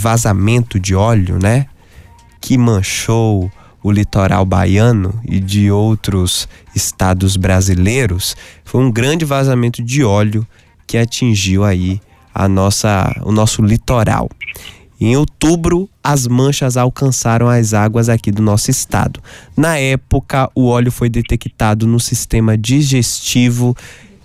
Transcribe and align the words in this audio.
vazamento 0.00 0.80
de 0.80 0.94
óleo, 0.94 1.38
né? 1.40 1.66
Que 2.40 2.56
manchou 2.56 3.52
o 3.82 3.90
litoral 3.90 4.44
baiano 4.44 5.18
e 5.24 5.38
de 5.38 5.70
outros 5.70 6.48
estados 6.74 7.36
brasileiros, 7.36 8.36
foi 8.64 8.82
um 8.82 8.90
grande 8.90 9.24
vazamento 9.24 9.82
de 9.82 10.02
óleo 10.02 10.46
que 10.86 10.98
atingiu 10.98 11.64
aí 11.64 12.00
a 12.34 12.48
nossa, 12.48 13.14
o 13.22 13.32
nosso 13.32 13.62
litoral. 13.62 14.28
Em 15.00 15.16
outubro, 15.16 15.88
as 16.04 16.26
manchas 16.26 16.76
alcançaram 16.76 17.48
as 17.48 17.72
águas 17.72 18.10
aqui 18.10 18.30
do 18.30 18.42
nosso 18.42 18.70
estado. 18.70 19.20
Na 19.56 19.78
época, 19.78 20.50
o 20.54 20.66
óleo 20.66 20.92
foi 20.92 21.08
detectado 21.08 21.86
no 21.86 21.98
sistema 21.98 22.56
digestivo 22.56 23.74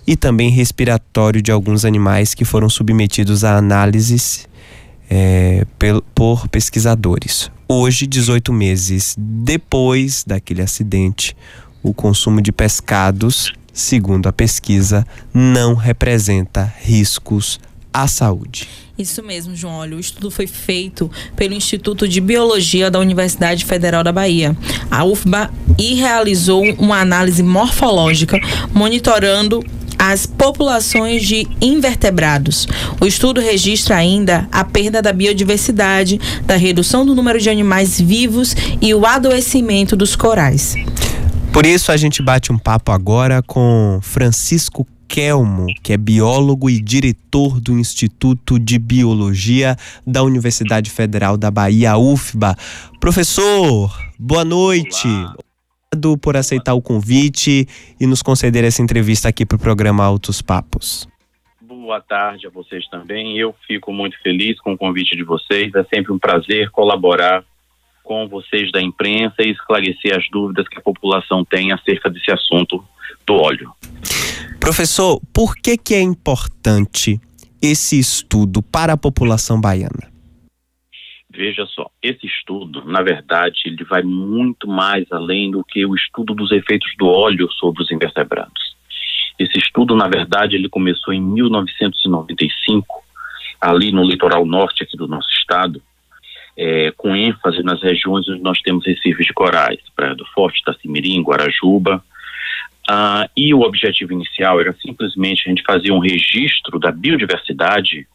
e 0.06 0.16
também 0.16 0.50
respiratório 0.50 1.40
de 1.40 1.50
alguns 1.50 1.84
animais 1.84 2.34
que 2.34 2.44
foram 2.44 2.68
submetidos 2.68 3.42
a 3.42 3.56
análises 3.56 4.46
é, 5.08 5.66
por 6.14 6.48
pesquisadores. 6.48 7.50
Hoje, 7.68 8.06
18 8.06 8.52
meses 8.52 9.14
depois 9.18 10.24
daquele 10.24 10.62
acidente, 10.62 11.36
o 11.82 11.92
consumo 11.92 12.40
de 12.40 12.52
pescados, 12.52 13.52
segundo 13.72 14.28
a 14.28 14.32
pesquisa, 14.32 15.06
não 15.32 15.74
representa 15.74 16.72
riscos 16.80 17.58
à 17.92 18.06
saúde. 18.06 18.68
Isso 18.98 19.22
mesmo, 19.22 19.54
João. 19.54 19.74
Olha, 19.74 19.96
o 19.96 20.00
estudo 20.00 20.30
foi 20.30 20.46
feito 20.46 21.10
pelo 21.34 21.52
Instituto 21.54 22.08
de 22.08 22.20
Biologia 22.20 22.90
da 22.90 22.98
Universidade 22.98 23.64
Federal 23.64 24.02
da 24.02 24.12
Bahia, 24.12 24.56
a 24.90 25.04
UFBA, 25.04 25.50
e 25.78 25.94
realizou 25.94 26.62
uma 26.78 27.00
análise 27.00 27.42
morfológica 27.42 28.38
monitorando 28.72 29.62
as 30.12 30.24
populações 30.24 31.24
de 31.24 31.48
invertebrados. 31.60 32.68
O 33.00 33.06
estudo 33.06 33.40
registra 33.40 33.96
ainda 33.96 34.48
a 34.52 34.64
perda 34.64 35.02
da 35.02 35.12
biodiversidade, 35.12 36.20
da 36.44 36.56
redução 36.56 37.04
do 37.04 37.12
número 37.12 37.40
de 37.40 37.50
animais 37.50 38.00
vivos 38.00 38.54
e 38.80 38.94
o 38.94 39.04
adoecimento 39.04 39.96
dos 39.96 40.14
corais. 40.14 40.76
Por 41.52 41.66
isso 41.66 41.90
a 41.90 41.96
gente 41.96 42.22
bate 42.22 42.52
um 42.52 42.58
papo 42.58 42.92
agora 42.92 43.42
com 43.42 43.98
Francisco 44.00 44.86
Kelmo, 45.08 45.66
que 45.82 45.92
é 45.92 45.96
biólogo 45.96 46.70
e 46.70 46.80
diretor 46.80 47.60
do 47.60 47.76
Instituto 47.76 48.60
de 48.60 48.78
Biologia 48.78 49.76
da 50.06 50.22
Universidade 50.22 50.88
Federal 50.88 51.36
da 51.36 51.50
Bahia, 51.50 51.96
UFBA. 51.96 52.56
Professor, 53.00 53.92
boa 54.18 54.44
noite. 54.44 55.08
Olá. 55.08 55.45
Obrigado 55.96 56.18
por 56.18 56.36
aceitar 56.36 56.74
o 56.74 56.82
convite 56.82 57.66
e 57.98 58.06
nos 58.06 58.22
conceder 58.22 58.64
essa 58.64 58.82
entrevista 58.82 59.28
aqui 59.28 59.46
para 59.46 59.56
o 59.56 59.58
programa 59.58 60.04
Altos 60.04 60.42
Papos. 60.42 61.08
Boa 61.62 62.00
tarde 62.00 62.46
a 62.46 62.50
vocês 62.50 62.86
também. 62.88 63.38
Eu 63.38 63.54
fico 63.66 63.92
muito 63.92 64.20
feliz 64.22 64.60
com 64.60 64.74
o 64.74 64.78
convite 64.78 65.16
de 65.16 65.24
vocês. 65.24 65.74
É 65.74 65.84
sempre 65.84 66.12
um 66.12 66.18
prazer 66.18 66.70
colaborar 66.70 67.42
com 68.04 68.28
vocês 68.28 68.70
da 68.70 68.80
imprensa 68.80 69.36
e 69.40 69.50
esclarecer 69.50 70.14
as 70.14 70.28
dúvidas 70.30 70.68
que 70.68 70.78
a 70.78 70.82
população 70.82 71.44
tem 71.44 71.72
acerca 71.72 72.10
desse 72.10 72.30
assunto 72.30 72.84
do 73.26 73.34
óleo. 73.34 73.72
Professor, 74.60 75.20
por 75.32 75.56
que, 75.56 75.78
que 75.78 75.94
é 75.94 76.00
importante 76.00 77.18
esse 77.62 77.98
estudo 77.98 78.62
para 78.62 78.92
a 78.92 78.96
população 78.96 79.60
baiana? 79.60 80.15
Veja 81.36 81.66
só, 81.66 81.90
esse 82.02 82.26
estudo, 82.26 82.82
na 82.86 83.02
verdade, 83.02 83.60
ele 83.66 83.84
vai 83.84 84.02
muito 84.02 84.66
mais 84.66 85.04
além 85.12 85.50
do 85.50 85.62
que 85.62 85.84
o 85.84 85.94
estudo 85.94 86.34
dos 86.34 86.50
efeitos 86.50 86.90
do 86.96 87.06
óleo 87.06 87.52
sobre 87.52 87.82
os 87.82 87.90
invertebrados. 87.90 88.74
Esse 89.38 89.58
estudo, 89.58 89.94
na 89.94 90.08
verdade, 90.08 90.56
ele 90.56 90.66
começou 90.70 91.12
em 91.12 91.20
1995, 91.20 93.04
ali 93.60 93.92
no 93.92 94.02
litoral 94.02 94.46
norte 94.46 94.82
aqui 94.82 94.96
do 94.96 95.06
nosso 95.06 95.28
estado, 95.28 95.82
é, 96.56 96.90
com 96.96 97.14
ênfase 97.14 97.62
nas 97.62 97.82
regiões 97.82 98.26
onde 98.30 98.40
nós 98.40 98.62
temos 98.62 98.86
recifes 98.86 99.26
de 99.26 99.34
corais, 99.34 99.78
Praia 99.94 100.14
do 100.14 100.24
Forte, 100.28 100.62
Itacimirim, 100.62 101.22
Guarajuba, 101.22 102.02
ah, 102.88 103.28
e 103.36 103.52
o 103.52 103.60
objetivo 103.60 104.14
inicial 104.14 104.58
era 104.58 104.74
simplesmente 104.80 105.42
a 105.44 105.50
gente 105.50 105.62
fazer 105.66 105.92
um 105.92 105.98
registro 105.98 106.78
da 106.78 106.90
biodiversidade 106.90 108.08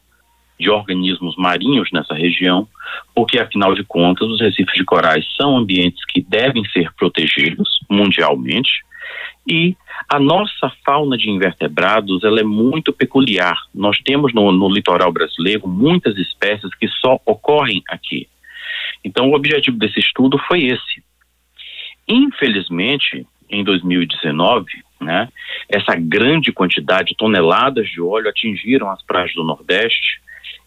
de 0.62 0.70
organismos 0.70 1.36
marinhos 1.36 1.90
nessa 1.92 2.14
região, 2.14 2.68
porque 3.14 3.38
afinal 3.38 3.74
de 3.74 3.82
contas 3.84 4.28
os 4.28 4.40
recifes 4.40 4.74
de 4.74 4.84
corais 4.84 5.26
são 5.36 5.56
ambientes 5.56 6.04
que 6.06 6.22
devem 6.22 6.64
ser 6.66 6.92
protegidos 6.94 7.80
mundialmente 7.90 8.70
e 9.46 9.76
a 10.08 10.20
nossa 10.20 10.72
fauna 10.84 11.18
de 11.18 11.28
invertebrados 11.28 12.22
ela 12.22 12.40
é 12.40 12.44
muito 12.44 12.92
peculiar. 12.92 13.56
Nós 13.74 13.98
temos 13.98 14.32
no, 14.32 14.52
no 14.52 14.68
litoral 14.68 15.12
brasileiro 15.12 15.66
muitas 15.66 16.16
espécies 16.16 16.72
que 16.76 16.86
só 16.88 17.20
ocorrem 17.26 17.82
aqui. 17.88 18.28
Então 19.04 19.30
o 19.30 19.34
objetivo 19.34 19.76
desse 19.76 19.98
estudo 19.98 20.38
foi 20.46 20.66
esse. 20.66 21.02
Infelizmente, 22.06 23.26
em 23.50 23.64
2019, 23.64 24.66
né, 25.00 25.28
essa 25.68 25.96
grande 25.96 26.52
quantidade 26.52 27.10
de 27.10 27.16
toneladas 27.16 27.88
de 27.88 28.00
óleo 28.00 28.28
atingiram 28.28 28.90
as 28.90 29.02
praias 29.02 29.34
do 29.34 29.42
Nordeste 29.42 30.22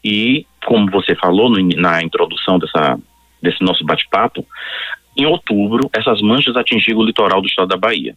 e, 0.06 0.46
como 0.64 0.88
você 0.88 1.16
falou 1.16 1.50
no, 1.50 1.58
na 1.76 2.00
introdução 2.00 2.60
dessa, 2.60 2.96
desse 3.42 3.60
nosso 3.64 3.84
bate-papo, 3.84 4.46
em 5.16 5.26
outubro 5.26 5.90
essas 5.92 6.22
manchas 6.22 6.56
atingiram 6.56 7.00
o 7.00 7.04
litoral 7.04 7.42
do 7.42 7.48
estado 7.48 7.66
da 7.66 7.76
Bahia. 7.76 8.16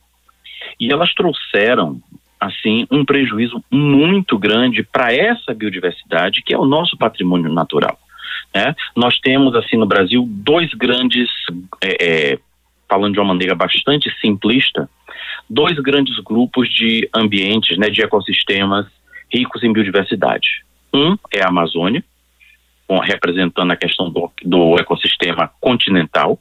E 0.79 0.93
elas 0.93 1.11
trouxeram, 1.15 1.99
assim, 2.39 2.85
um 2.91 3.03
prejuízo 3.03 3.63
muito 3.71 4.37
grande 4.37 4.83
para 4.83 5.11
essa 5.11 5.51
biodiversidade 5.51 6.43
que 6.43 6.53
é 6.53 6.57
o 6.57 6.65
nosso 6.65 6.95
patrimônio 6.95 7.51
natural. 7.51 7.97
Né? 8.53 8.75
Nós 8.95 9.19
temos, 9.19 9.55
assim, 9.55 9.75
no 9.75 9.87
Brasil, 9.87 10.27
dois 10.29 10.71
grandes 10.75 11.27
é, 11.81 12.33
é, 12.33 12.39
falando 12.87 13.13
de 13.13 13.19
uma 13.19 13.33
maneira 13.33 13.55
bastante 13.55 14.13
simplista, 14.21 14.87
dois 15.49 15.79
grandes 15.79 16.19
grupos 16.19 16.69
de 16.69 17.09
ambientes, 17.15 17.77
né, 17.79 17.89
de 17.89 18.01
ecossistemas 18.03 18.85
ricos 19.33 19.63
em 19.63 19.73
biodiversidade. 19.73 20.68
Um 20.93 21.17
é 21.31 21.41
a 21.41 21.49
Amazônia, 21.49 22.03
representando 23.03 23.71
a 23.71 23.75
questão 23.75 24.09
do, 24.09 24.31
do 24.43 24.79
ecossistema 24.79 25.51
continental, 25.59 26.39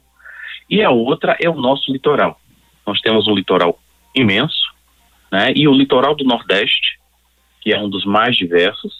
e 0.69 0.83
a 0.83 0.89
outra 0.89 1.35
é 1.39 1.49
o 1.49 1.55
nosso 1.55 1.91
litoral. 1.91 2.39
Nós 2.85 2.99
temos 3.01 3.27
um 3.27 3.35
litoral 3.35 3.79
imenso, 4.15 4.73
né, 5.31 5.53
e 5.55 5.67
o 5.67 5.73
litoral 5.73 6.15
do 6.15 6.23
Nordeste, 6.23 6.99
que 7.61 7.73
é 7.73 7.79
um 7.79 7.89
dos 7.89 8.05
mais 8.05 8.35
diversos, 8.35 8.93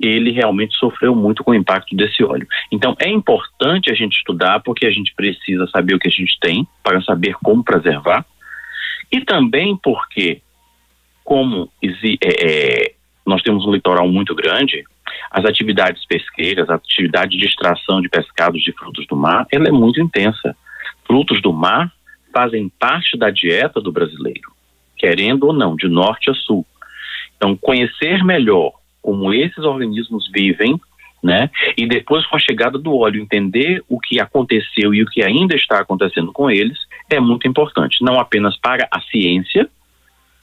ele 0.00 0.32
realmente 0.32 0.76
sofreu 0.76 1.14
muito 1.14 1.44
com 1.44 1.52
o 1.52 1.54
impacto 1.54 1.94
desse 1.94 2.24
óleo. 2.24 2.46
Então 2.70 2.96
é 2.98 3.08
importante 3.08 3.90
a 3.90 3.94
gente 3.94 4.16
estudar 4.16 4.60
porque 4.60 4.86
a 4.86 4.90
gente 4.90 5.14
precisa 5.14 5.66
saber 5.68 5.94
o 5.94 5.98
que 5.98 6.08
a 6.08 6.10
gente 6.10 6.38
tem 6.40 6.66
para 6.82 7.00
saber 7.02 7.34
como 7.42 7.62
preservar 7.62 8.24
e 9.10 9.20
também 9.20 9.76
porque 9.76 10.42
como 11.22 11.70
é, 11.82 12.16
é, 12.24 12.94
nós 13.24 13.42
temos 13.42 13.64
um 13.64 13.72
litoral 13.72 14.08
muito 14.08 14.34
grande, 14.34 14.82
as 15.30 15.44
atividades 15.44 16.04
pesqueiras, 16.06 16.68
a 16.68 16.74
atividade 16.74 17.36
de 17.36 17.46
extração 17.46 18.00
de 18.00 18.08
pescados 18.08 18.62
de 18.62 18.72
frutos 18.72 19.06
do 19.06 19.16
mar, 19.16 19.46
ela 19.52 19.68
é 19.68 19.72
muito 19.72 20.00
intensa. 20.00 20.56
Frutos 21.06 21.40
do 21.42 21.52
mar 21.52 21.92
fazem 22.32 22.68
parte 22.78 23.16
da 23.16 23.30
dieta 23.30 23.80
do 23.80 23.92
brasileiro, 23.92 24.52
querendo 24.96 25.46
ou 25.46 25.52
não, 25.52 25.76
de 25.76 25.88
norte 25.88 26.30
a 26.30 26.34
sul. 26.34 26.66
Então, 27.36 27.56
conhecer 27.56 28.24
melhor 28.24 28.72
como 29.02 29.34
esses 29.34 29.58
organismos 29.58 30.30
vivem, 30.32 30.80
né? 31.22 31.50
E 31.76 31.86
depois 31.86 32.26
com 32.26 32.36
a 32.36 32.40
chegada 32.40 32.78
do 32.78 32.96
óleo 32.96 33.22
entender 33.22 33.82
o 33.88 34.00
que 34.00 34.20
aconteceu 34.20 34.92
e 34.92 35.02
o 35.02 35.06
que 35.06 35.22
ainda 35.22 35.54
está 35.54 35.80
acontecendo 35.80 36.32
com 36.32 36.50
eles 36.50 36.78
é 37.10 37.20
muito 37.20 37.46
importante, 37.46 38.02
não 38.02 38.18
apenas 38.18 38.56
para 38.56 38.88
a 38.90 39.00
ciência, 39.02 39.68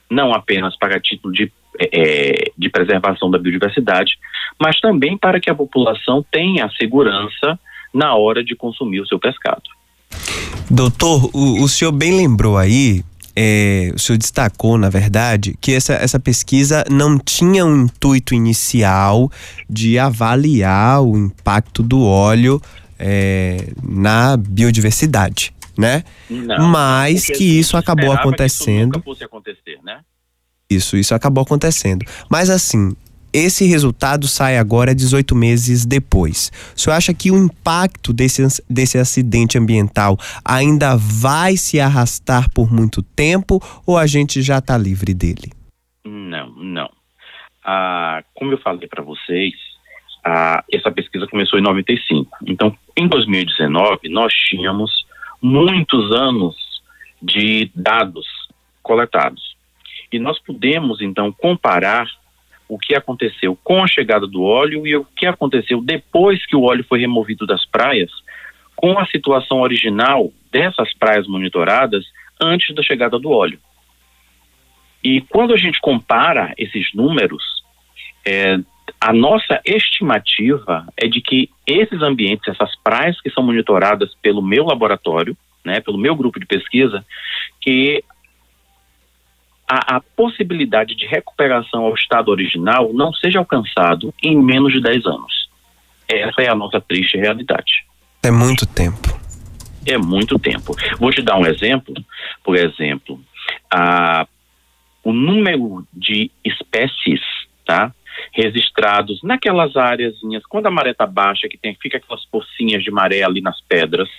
não 0.10 0.34
apenas 0.34 0.78
para 0.78 1.00
título 1.00 1.34
de, 1.34 1.52
é, 1.80 2.52
de 2.58 2.70
preservação 2.70 3.30
da 3.30 3.38
biodiversidade, 3.38 4.14
mas 4.60 4.80
também 4.80 5.18
para 5.18 5.40
que 5.40 5.50
a 5.50 5.56
população 5.56 6.26
tenha 6.32 6.70
segurança 6.78 7.60
na 7.94 8.16
hora 8.16 8.44
de 8.44 8.56
consumir 8.56 9.02
o 9.02 9.08
seu 9.08 9.20
pescado. 9.20 9.64
Doutor, 10.70 11.30
o, 11.34 11.64
o 11.64 11.68
senhor 11.68 11.92
bem 11.92 12.16
lembrou 12.16 12.58
aí 12.58 13.04
é, 13.42 13.92
o 13.96 14.00
senhor 14.00 14.18
destacou, 14.18 14.78
na 14.78 14.90
verdade, 14.90 15.56
que 15.62 15.74
essa, 15.74 15.94
essa 15.94 16.20
pesquisa 16.20 16.84
não 16.92 17.18
tinha 17.18 17.66
um 17.66 17.84
intuito 17.84 18.34
inicial 18.34 19.32
de 19.70 19.98
avaliar 19.98 21.02
o 21.02 21.18
impacto 21.18 21.82
do 21.82 22.04
óleo 22.04 22.62
é, 23.00 23.72
na 23.82 24.36
biodiversidade, 24.36 25.54
né? 25.78 26.04
Não, 26.30 26.68
Mas 26.68 27.28
que 27.28 27.60
isso 27.60 27.78
acabou 27.78 28.12
acontecendo. 28.12 29.02
Que 29.02 29.10
isso, 29.10 29.24
acontecer, 29.24 29.80
né? 29.86 30.02
Isso, 30.70 30.96
isso 30.96 31.16
acabou 31.16 31.44
acontecendo. 31.44 32.06
Mas 32.30 32.50
assim, 32.50 32.96
esse 33.34 33.66
resultado 33.66 34.28
sai 34.28 34.58
agora 34.58 34.94
18 34.94 35.36
meses 35.36 35.86
depois. 35.86 36.52
O 36.76 36.80
senhor 36.80 36.96
acha 36.96 37.14
que 37.14 37.32
o 37.32 37.38
impacto 37.38 38.14
desse, 38.14 38.44
desse 38.70 38.98
acidente 38.98 39.58
ambiental 39.58 40.18
ainda 40.44 40.96
vai 40.96 41.58
se 41.58 41.80
arrastar 41.80 42.50
por 42.54 42.72
muito 42.72 43.02
tempo 43.02 43.60
ou 43.86 43.98
a 43.98 44.08
gente 44.08 44.42
já 44.42 44.60
está 44.60 44.78
livre 44.78 45.14
dele? 45.14 45.52
Não, 46.06 46.50
não. 46.52 46.90
Ah, 47.64 48.24
como 48.34 48.54
eu 48.54 48.58
falei 48.60 48.88
para 48.88 49.04
vocês, 49.04 49.54
ah, 50.26 50.64
essa 50.72 50.92
pesquisa 50.92 51.28
começou 51.28 51.60
em 51.60 51.64
95. 51.64 52.30
Então, 52.48 52.76
em 52.98 53.08
2019, 53.08 54.10
nós 54.10 54.34
tínhamos 54.34 54.92
muitos 55.42 56.12
anos 56.16 56.56
de 57.22 57.70
dados 57.76 58.26
coletados. 58.82 59.49
E 60.12 60.20
nós 60.20 60.40
pudemos, 60.40 61.02
então, 61.02 61.32
comparar 61.32 62.08
o 62.68 62.78
que 62.78 62.96
aconteceu 62.96 63.58
com 63.64 63.84
a 63.84 63.88
chegada 63.88 64.28
do 64.28 64.44
óleo 64.44 64.86
e 64.86 64.96
o 64.96 65.04
que 65.04 65.26
aconteceu 65.26 65.82
depois 65.82 66.46
que 66.46 66.56
o 66.56 66.64
óleo 66.64 66.86
foi 66.88 67.00
removido 67.00 67.46
das 67.46 67.66
praias, 67.66 68.12
com 68.76 68.98
a 68.98 69.06
situação 69.08 69.62
original 69.62 70.32
dessas 70.52 70.94
praias 70.94 71.28
monitoradas 71.28 72.06
antes 72.40 72.74
da 72.76 72.84
chegada 72.84 73.20
do 73.20 73.30
óleo. 73.30 73.60
E 75.04 75.22
quando 75.22 75.54
a 75.54 75.58
gente 75.58 75.80
compara 75.80 76.54
esses 76.58 76.94
números, 76.94 77.44
é, 78.26 78.60
a 79.00 79.14
nossa 79.14 79.62
estimativa 79.66 80.86
é 80.96 81.08
de 81.08 81.22
que 81.22 81.50
esses 81.66 82.02
ambientes, 82.02 82.48
essas 82.48 82.76
praias 82.84 83.20
que 83.22 83.30
são 83.30 83.44
monitoradas 83.44 84.14
pelo 84.22 84.42
meu 84.42 84.66
laboratório, 84.66 85.36
né, 85.64 85.80
pelo 85.80 85.98
meu 85.98 86.16
grupo 86.16 86.40
de 86.40 86.46
pesquisa, 86.46 87.06
que 87.62 88.04
a, 89.70 89.98
a, 89.98 90.02
possibilidade 90.02 90.96
de 90.96 91.06
recuperação 91.06 91.86
ao 91.86 91.94
estado 91.94 92.30
original 92.30 92.92
não 92.92 93.14
seja 93.14 93.38
alcançado 93.38 94.12
em 94.22 94.36
menos 94.36 94.74
de 94.74 94.82
10 94.82 95.06
anos. 95.06 95.50
Essa 96.08 96.42
é 96.42 96.50
a 96.50 96.56
nossa 96.56 96.82
triste 96.82 97.18
realidade. 97.18 97.86
É 98.24 98.32
muito 98.32 98.66
tempo. 98.66 99.20
É 99.86 99.98
muito 99.98 100.40
tempo. 100.40 100.76
Vou 101.00 101.12
te 101.12 101.22
dar 101.22 101.38
um 101.38 101.46
exemplo. 101.46 101.94
Por 102.44 102.56
exemplo, 102.56 103.20
a, 103.72 104.28
o 105.04 105.14
número 105.14 105.86
de 105.94 106.32
espécies, 106.44 107.22
tá? 107.66 107.94
registrados 108.34 109.22
naquelas 109.24 109.76
áreas, 109.78 110.16
quando 110.50 110.68
a 110.68 110.72
maré 110.72 110.92
está 110.92 111.06
baixa, 111.06 111.48
que 111.48 111.58
tem, 111.58 111.76
fica 111.82 111.98
aquelas 111.98 112.26
pocinhas 112.26 112.84
de 112.84 112.92
maré 112.92 113.24
ali 113.24 113.42
nas 113.42 113.62
pedras, 113.62 114.10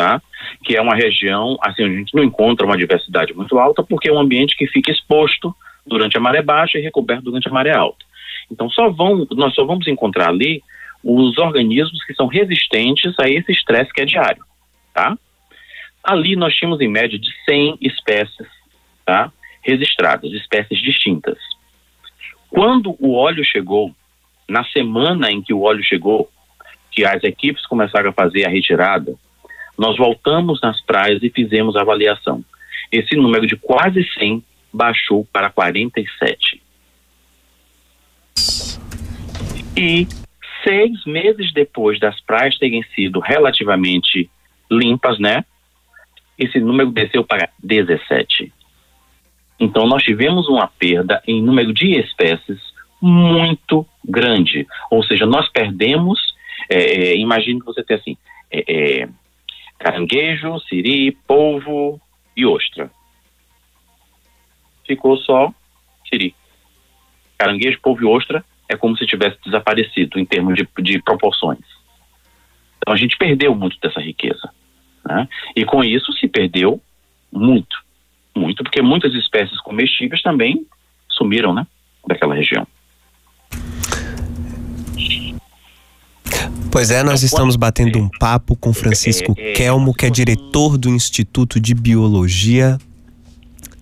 tá? 0.00 0.22
Que 0.64 0.78
é 0.78 0.80
uma 0.80 0.94
região, 0.94 1.58
assim, 1.60 1.84
a 1.84 1.88
gente 1.88 2.14
não 2.14 2.24
encontra 2.24 2.64
uma 2.64 2.76
diversidade 2.76 3.34
muito 3.34 3.58
alta, 3.58 3.82
porque 3.82 4.08
é 4.08 4.12
um 4.12 4.18
ambiente 4.18 4.56
que 4.56 4.66
fica 4.66 4.90
exposto 4.90 5.54
durante 5.86 6.16
a 6.16 6.20
maré 6.20 6.40
baixa 6.40 6.78
e 6.78 6.80
recoberto 6.80 7.24
durante 7.24 7.48
a 7.48 7.52
maré 7.52 7.76
alta. 7.76 8.02
Então, 8.50 8.70
só 8.70 8.88
vão, 8.88 9.26
nós 9.32 9.54
só 9.54 9.62
vamos 9.62 9.86
encontrar 9.86 10.30
ali 10.30 10.62
os 11.04 11.36
organismos 11.36 12.02
que 12.04 12.14
são 12.14 12.26
resistentes 12.26 13.14
a 13.20 13.28
esse 13.28 13.52
estresse 13.52 13.92
que 13.92 14.00
é 14.00 14.06
diário, 14.06 14.42
tá? 14.94 15.18
Ali 16.02 16.34
nós 16.34 16.54
tínhamos 16.54 16.80
em 16.80 16.88
média 16.88 17.18
de 17.18 17.28
100 17.44 17.76
espécies, 17.82 18.48
tá? 19.04 19.30
Registradas, 19.62 20.32
espécies 20.32 20.80
distintas. 20.80 21.36
Quando 22.48 22.96
o 22.98 23.14
óleo 23.14 23.44
chegou, 23.44 23.94
na 24.48 24.64
semana 24.64 25.30
em 25.30 25.42
que 25.42 25.52
o 25.52 25.60
óleo 25.60 25.84
chegou, 25.84 26.30
que 26.90 27.04
as 27.04 27.22
equipes 27.22 27.66
começaram 27.66 28.08
a 28.08 28.14
fazer 28.14 28.46
a 28.46 28.48
retirada, 28.48 29.14
nós 29.80 29.96
voltamos 29.96 30.60
nas 30.60 30.78
praias 30.82 31.22
e 31.22 31.30
fizemos 31.30 31.74
a 31.74 31.80
avaliação. 31.80 32.44
Esse 32.92 33.16
número 33.16 33.46
de 33.46 33.56
quase 33.56 34.06
100 34.18 34.44
baixou 34.70 35.26
para 35.32 35.48
47. 35.48 36.60
E 39.74 40.06
seis 40.62 41.02
meses 41.06 41.50
depois 41.54 41.98
das 41.98 42.20
praias 42.20 42.58
terem 42.58 42.82
sido 42.94 43.20
relativamente 43.20 44.28
limpas, 44.70 45.18
né? 45.18 45.46
Esse 46.38 46.60
número 46.60 46.90
desceu 46.90 47.24
para 47.24 47.48
17. 47.62 48.52
Então, 49.58 49.86
nós 49.86 50.02
tivemos 50.02 50.46
uma 50.46 50.68
perda 50.68 51.22
em 51.26 51.40
número 51.40 51.72
de 51.72 51.98
espécies 51.98 52.60
muito 53.00 53.86
grande. 54.04 54.66
Ou 54.90 55.02
seja, 55.02 55.24
nós 55.24 55.50
perdemos, 55.50 56.20
é, 56.68 57.12
é 57.12 57.16
imagine 57.16 57.60
você 57.60 57.82
ter 57.82 57.94
assim, 57.94 58.18
é, 58.50 58.64
é, 58.68 59.08
caranguejo, 59.80 60.58
siri, 60.60 61.12
polvo 61.26 62.00
e 62.36 62.46
ostra. 62.46 62.90
Ficou 64.86 65.16
só 65.16 65.52
siri. 66.08 66.34
Caranguejo, 67.38 67.80
polvo 67.80 68.02
e 68.02 68.06
ostra 68.06 68.44
é 68.68 68.76
como 68.76 68.96
se 68.96 69.06
tivesse 69.06 69.38
desaparecido 69.44 70.18
em 70.18 70.24
termos 70.24 70.54
de, 70.54 70.68
de 70.82 71.02
proporções. 71.02 71.64
Então 72.78 72.94
a 72.94 72.96
gente 72.96 73.16
perdeu 73.16 73.54
muito 73.54 73.78
dessa 73.80 74.00
riqueza. 74.00 74.52
Né? 75.04 75.28
E 75.56 75.64
com 75.64 75.82
isso 75.82 76.12
se 76.12 76.28
perdeu 76.28 76.80
muito 77.32 77.76
muito, 78.34 78.62
porque 78.62 78.80
muitas 78.80 79.14
espécies 79.14 79.60
comestíveis 79.60 80.22
também 80.22 80.66
sumiram, 81.08 81.52
né, 81.52 81.66
daquela 82.06 82.34
região. 82.34 82.66
Pois 86.70 86.92
é, 86.92 87.02
nós 87.02 87.24
estamos 87.24 87.56
batendo 87.56 87.98
um 87.98 88.08
papo 88.08 88.54
com 88.54 88.72
Francisco 88.72 89.34
Kelmo, 89.56 89.92
que 89.92 90.06
é 90.06 90.10
diretor 90.10 90.78
do 90.78 90.88
Instituto 90.88 91.58
de 91.58 91.74
Biologia 91.74 92.78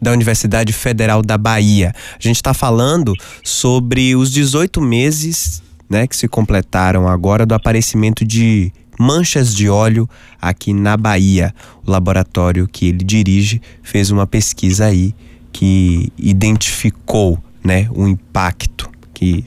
da 0.01 0.11
Universidade 0.11 0.73
Federal 0.73 1.21
da 1.21 1.37
Bahia. 1.37 1.95
A 2.13 2.23
gente 2.23 2.37
está 2.37 2.55
falando 2.55 3.13
sobre 3.45 4.17
os 4.17 4.33
18 4.33 4.81
meses 4.81 5.63
né, 5.89 6.07
que 6.07 6.17
se 6.17 6.27
completaram 6.29 7.07
agora 7.07 7.45
do 7.45 7.55
aparecimento 7.55 8.25
de 8.25 8.73
manchas 8.99 9.55
de 9.55 9.69
óleo 9.69 10.09
aqui 10.41 10.73
na 10.73 10.97
Bahia. 10.97 11.55
O 11.87 11.91
laboratório 11.91 12.67
que 12.67 12.87
ele 12.87 13.05
dirige 13.05 13.61
fez 13.83 14.11
uma 14.11 14.27
pesquisa 14.27 14.87
aí 14.87 15.15
que 15.53 16.11
identificou 16.17 17.39
né, 17.63 17.87
o 17.93 18.09
impacto, 18.09 18.91
que 19.13 19.45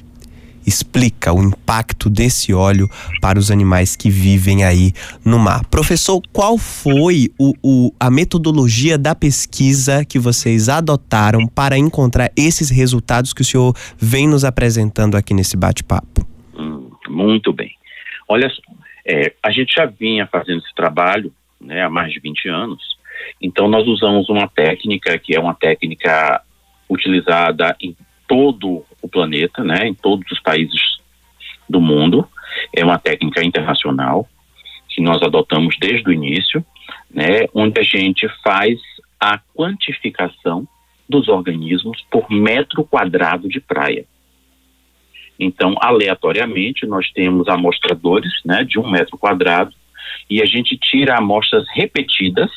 explica 0.66 1.34
o 1.34 1.42
impacto 1.42 2.10
desse 2.10 2.54
óleo 2.54 2.90
para 3.22 3.40
os 3.40 3.52
animais 3.52 3.96
que 3.96 4.10
vivem 4.10 4.63
aí 4.63 4.92
no 5.25 5.40
mar. 5.40 5.66
Professor, 5.66 6.22
qual 6.31 6.58
foi 6.58 7.30
o, 7.40 7.54
o, 7.63 7.94
a 8.00 8.10
metodologia 8.10 8.98
da 8.98 9.16
pesquisa 9.16 10.06
que 10.06 10.19
vocês 10.19 10.69
adotaram 10.69 11.48
para 11.48 11.78
encontrar 11.78 12.31
esses 12.36 12.69
resultados 12.69 13.34
que 13.34 13.42
o 13.42 13.46
senhor 13.46 13.75
vem 13.98 14.28
nos 14.28 14.44
apresentando 14.44 15.16
aqui 15.16 15.34
nesse 15.34 15.58
bate-papo? 15.58 16.25
Hum, 16.58 16.90
muito 17.10 17.52
bem. 17.54 17.72
Olha 18.28 18.50
é, 19.06 19.34
a 19.42 19.52
gente 19.52 19.74
já 19.74 19.86
vinha 19.86 20.28
fazendo 20.28 20.60
esse 20.60 20.74
trabalho 20.75 21.34
né, 21.60 21.84
há 21.84 21.90
mais 21.90 22.12
de 22.14 22.19
20 22.19 22.50
anos, 22.50 22.81
então 23.42 23.68
nós 23.68 23.88
usamos 23.88 24.30
uma 24.30 24.48
técnica 24.48 25.18
que 25.18 25.36
é 25.36 25.40
uma 25.40 25.54
técnica 25.54 26.42
utilizada 26.90 27.75
em 27.81 27.96
todo 28.28 28.86
o 29.01 29.07
planeta, 29.07 29.63
né, 29.63 29.88
em 29.88 29.94
todos 29.94 30.30
os 30.31 30.39
países 30.39 31.00
do 31.69 31.81
mundo, 31.81 32.27
é 32.74 32.83
uma 32.83 33.00
técnica 33.00 33.44
internacional 33.44 34.27
que 34.89 35.01
nós 35.01 35.21
adotamos 35.21 35.75
desde 35.80 36.09
o 36.09 36.13
início, 36.13 36.64
né, 37.09 37.47
onde 37.54 37.80
a 37.80 37.83
gente 37.83 38.28
faz 38.44 38.80
a 39.19 39.40
quantificação 39.56 40.68
dos 41.07 41.28
organismos 41.28 42.04
por 42.09 42.30
metro 42.30 42.83
quadrado 42.83 43.47
de 43.47 43.59
praia. 43.59 44.06
Então, 45.40 45.76
aleatoriamente, 45.80 46.85
nós 46.85 47.11
temos 47.11 47.47
amostradores 47.47 48.31
né, 48.45 48.64
de 48.64 48.80
um 48.80 48.90
metro 48.90 49.18
quadrado 49.18 49.73
e 50.30 50.42
a 50.42 50.45
gente 50.45 50.78
tira 50.78 51.18
amostras 51.18 51.66
repetidas 51.73 52.49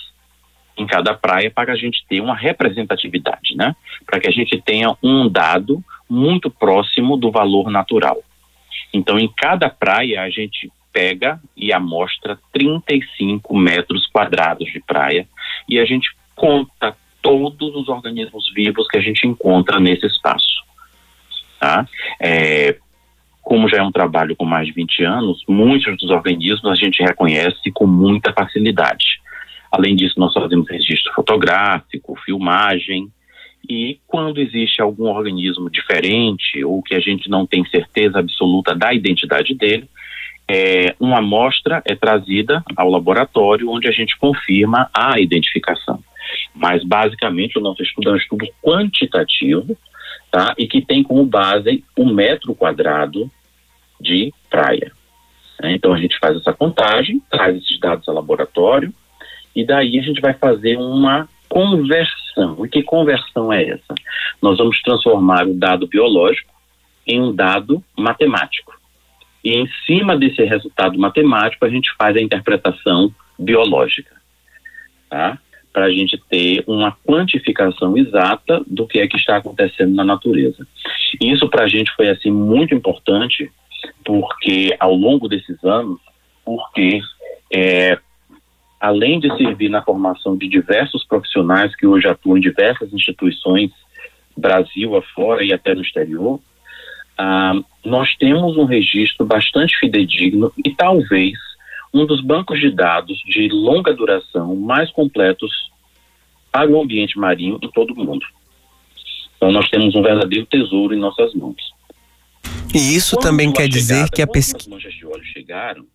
em 0.77 0.87
cada 0.87 1.15
praia 1.15 1.51
para 1.51 1.73
a 1.73 1.77
gente 1.77 2.05
ter 2.09 2.21
uma 2.21 2.35
representatividade, 2.35 3.57
né? 3.57 3.75
Para 4.05 4.19
que 4.21 4.29
a 4.29 4.33
gente 4.33 4.61
tenha 4.61 4.95
um 5.03 5.29
dado 5.29 5.83
muito 6.09 6.51
próximo 6.51 7.17
do 7.17 7.31
valor 7.31 7.71
natural. 7.71 8.19
Então, 8.93 9.19
em 9.19 9.29
cada 9.29 9.69
praia, 9.69 10.23
a 10.23 10.31
gente 10.31 10.71
pega 10.93 11.41
e 11.57 11.73
amostra 11.73 12.39
35 12.53 13.57
metros 13.57 14.07
quadrados 14.07 14.73
de 14.73 14.81
praia 14.81 15.27
e 15.69 15.81
a 15.81 15.85
gente 15.85 16.09
conta 16.37 16.97
todos 17.21 17.75
os 17.75 17.89
organismos 17.89 18.53
vivos 18.55 18.87
que 18.87 18.99
a 18.99 19.01
gente 19.01 19.27
encontra 19.27 19.81
nesse 19.81 20.07
espaço. 20.07 20.63
Tá? 21.59 21.89
É, 22.21 22.77
como 23.43 23.69
já 23.69 23.79
é 23.79 23.83
um 23.83 23.91
trabalho 23.91 24.37
com 24.37 24.45
mais 24.45 24.67
de 24.67 24.73
20 24.73 25.05
anos, 25.05 25.43
muitos 25.49 25.97
dos 25.99 26.11
organismos 26.11 26.65
a 26.67 26.75
gente 26.75 27.03
reconhece 27.03 27.73
com 27.73 27.87
muita 27.87 28.33
facilidade. 28.33 29.21
Além 29.73 29.97
disso, 29.97 30.19
nós 30.19 30.33
fazemos 30.33 30.69
registro 30.69 31.13
fotográfico, 31.13 32.15
filmagem, 32.25 33.11
e 33.69 33.99
quando 34.07 34.41
existe 34.41 34.81
algum 34.81 35.09
organismo 35.09 35.71
diferente 35.71 36.65
ou 36.65 36.83
que 36.83 36.95
a 36.95 37.01
gente 37.01 37.29
não 37.29 37.47
tem 37.47 37.65
certeza 37.67 38.19
absoluta 38.19 38.75
da 38.75 38.93
identidade 38.93 39.55
dele, 39.55 39.89
é, 40.47 40.95
uma 41.01 41.19
amostra 41.19 41.83
é 41.87 41.95
trazida 41.95 42.63
ao 42.77 42.91
laboratório 42.91 43.71
onde 43.71 43.89
a 43.89 43.93
gente 43.93 44.17
confirma 44.19 44.91
a 44.93 45.19
identificação. 45.19 46.03
Mas 46.55 46.85
basicamente 46.85 47.59
o 47.59 47.63
nosso 47.63 47.83
estudo 47.83 48.11
é 48.11 48.13
um 48.13 48.17
estudo 48.17 48.47
quantitativo 48.63 49.77
tá? 50.35 50.53
E 50.59 50.67
que 50.67 50.83
tem 50.83 51.01
como 51.01 51.25
base 51.25 51.85
um 51.97 52.13
metro 52.13 52.57
quadrado 52.57 53.31
de 54.01 54.33
praia. 54.51 54.91
Né? 55.63 55.75
Então 55.75 55.93
a 55.93 55.97
gente 55.97 56.19
faz 56.19 56.37
essa 56.37 56.53
contagem, 56.53 57.23
traz 57.31 57.57
esses 57.57 57.79
dados 57.79 58.09
ao 58.09 58.17
laboratório 58.17 58.93
e 59.55 59.65
daí 59.65 59.97
a 59.97 60.03
gente 60.03 60.21
vai 60.21 60.35
fazer 60.35 60.77
uma 60.77 61.29
conversão. 61.55 62.67
E 62.67 62.69
que 62.69 62.83
conversão 62.83 63.53
é 63.53 63.63
essa? 63.69 63.95
Nós 64.43 64.59
vamos 64.59 64.83
transformar 64.83 65.47
o 65.47 65.55
dado 65.55 65.87
biológico 65.87 66.53
em 67.07 67.21
um 67.21 67.33
dado 67.33 67.81
matemático. 67.97 68.75
e 69.45 69.53
em 69.53 69.69
cima 69.87 70.17
desse 70.17 70.43
resultado 70.43 70.99
matemático 70.99 71.65
a 71.65 71.69
gente 71.69 71.95
faz 71.99 72.17
a 72.17 72.21
interpretação 72.21 73.15
biológica, 73.39 74.17
tá? 75.09 75.39
Para 75.71 75.85
a 75.85 75.91
gente 75.91 76.19
ter 76.31 76.65
uma 76.67 76.97
quantificação 77.07 77.97
exata 77.97 78.63
do 78.67 78.87
que 78.87 78.99
é 78.99 79.07
que 79.07 79.19
está 79.19 79.37
acontecendo 79.37 79.95
na 79.95 80.03
natureza. 80.03 80.67
E 81.21 81.31
isso 81.31 81.49
para 81.49 81.65
a 81.65 81.69
gente 81.69 81.93
foi 81.95 82.09
assim 82.09 82.31
muito 82.33 82.75
importante, 82.75 83.53
porque 84.05 84.75
ao 84.81 84.95
longo 84.95 85.29
desses 85.29 85.63
anos, 85.63 86.01
porque 86.45 87.01
é, 87.53 87.99
além 88.85 89.19
de 89.19 89.35
servir 89.39 89.71
na 89.71 89.83
formação 89.83 90.37
de 90.37 90.47
diversos 90.47 91.03
profissionais 91.07 91.75
que 91.75 91.87
hoje 91.87 92.07
atuam 92.07 92.37
em 92.37 92.41
diversas 92.41 92.93
instituições, 92.93 93.71
Brasil 94.37 94.95
afora 94.95 95.43
e 95.43 95.55
até 95.55 95.75
no 95.75 95.81
exterior, 95.81 96.39
ah, 97.17 97.55
nós 97.83 98.15
temos 98.17 98.59
um 98.59 98.67
registro 98.67 99.25
bastante 99.25 99.75
fidedigno 99.79 100.53
e 100.63 100.75
talvez 100.75 101.33
um 101.95 102.05
dos 102.05 102.21
bancos 102.21 102.61
de 102.61 102.71
dados 102.71 103.17
de 103.25 103.49
longa 103.49 103.95
duração 103.95 104.55
mais 104.55 104.91
completos 104.93 105.51
para 106.53 106.71
o 106.71 106.79
ambiente 106.79 107.19
marinho 107.19 107.59
em 107.63 107.71
todo 107.71 107.95
o 107.95 107.97
mundo. 107.97 108.27
Então 109.39 109.51
nós 109.51 109.67
temos 109.71 109.95
um 109.95 110.03
verdadeiro 110.03 110.45
tesouro 110.45 110.95
em 110.95 110.99
nossas 110.99 111.33
mãos. 111.33 111.73
E 112.75 112.95
isso 112.95 113.17
quando 113.17 113.23
também 113.23 113.51
quer 113.51 113.67
dizer 113.67 114.11
que 114.11 114.21
a 114.21 114.27
pesquisa. 114.27 114.69
Quando 114.69 114.77
as 114.77 114.85
manchas 114.85 114.99
de 114.99 115.07
óleo 115.07 115.25
chegaram, 115.25 115.87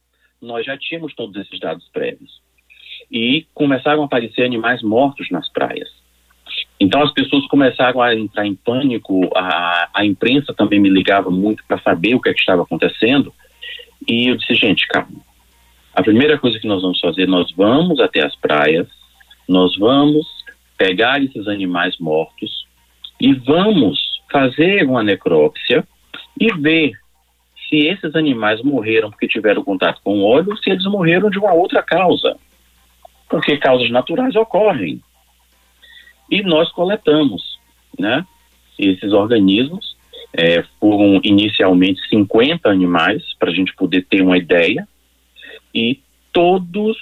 nós 0.42 0.66
já 0.66 0.76
tínhamos 0.76 1.14
todos 1.14 1.36
esses 1.36 1.60
dados 1.60 1.88
prévios. 1.94 2.49
E 3.12 3.46
começaram 3.54 4.04
a 4.04 4.06
aparecer 4.06 4.44
animais 4.44 4.82
mortos 4.84 5.30
nas 5.32 5.50
praias. 5.50 5.90
Então 6.80 7.02
as 7.02 7.12
pessoas 7.12 7.46
começaram 7.48 8.02
a 8.02 8.16
entrar 8.16 8.46
em 8.46 8.56
pânico, 8.56 9.30
a, 9.36 9.90
a 9.94 10.06
imprensa 10.06 10.54
também 10.54 10.80
me 10.80 10.90
ligava 10.90 11.30
muito 11.30 11.64
para 11.68 11.80
saber 11.80 12.16
o 12.16 12.22
que, 12.22 12.30
é 12.30 12.34
que 12.34 12.40
estava 12.40 12.64
acontecendo. 12.64 13.34
E 14.08 14.30
eu 14.30 14.38
disse, 14.38 14.54
gente, 14.56 14.88
calma. 14.88 15.20
A 15.94 16.02
primeira 16.02 16.38
coisa 16.38 16.60
que 16.60 16.68
nós 16.68 16.82
vamos 16.82 17.00
fazer, 17.00 17.28
nós 17.28 17.52
vamos 17.52 18.00
até 18.00 18.26
as 18.26 18.36
praias, 18.36 18.88
nós 19.48 19.76
vamos 19.78 20.26
pegar 20.78 21.22
esses 21.22 21.48
animais 21.48 21.98
mortos 22.00 22.66
e 23.20 23.34
vamos 23.34 24.00
fazer 24.32 24.86
uma 24.86 25.04
necrópsia 25.04 25.86
e 26.40 26.54
ver 26.54 26.94
se 27.68 27.88
esses 27.88 28.16
animais 28.16 28.62
morreram 28.64 29.10
porque 29.10 29.28
tiveram 29.28 29.64
contato 29.64 30.00
com 30.04 30.24
óleo 30.24 30.52
ou 30.52 30.58
se 30.58 30.70
eles 30.70 30.86
morreram 30.86 31.30
de 31.30 31.38
uma 31.38 31.54
outra 31.54 31.84
causa. 31.84 32.38
Porque 33.30 33.58
causas 33.58 33.90
naturais 33.92 34.36
ocorrem. 34.36 35.02
E 36.30 36.42
nós 36.42 36.72
coletamos, 36.72 37.60
né? 37.98 38.26
Esses 38.78 39.14
organismos 39.14 39.96
é, 40.34 40.64
foram 40.80 41.20
inicialmente 41.24 42.00
50 42.10 42.70
animais, 42.70 43.24
para 43.38 43.52
a 43.52 43.54
gente 43.54 43.74
poder 43.76 44.06
ter 44.10 44.22
uma 44.22 44.38
ideia, 44.38 44.88
e 45.74 46.00
todos 46.32 46.98